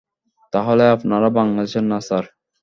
তাহলে 0.53 0.83
আপনারা 0.95 1.27
বাংলাদেশের 1.37 1.85
না, 1.91 1.99
স্যার? 2.07 2.25